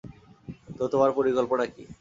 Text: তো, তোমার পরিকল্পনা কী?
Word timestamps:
তো, 0.77 0.83
তোমার 0.87 1.09
পরিকল্পনা 1.11 1.65
কী? 1.65 1.83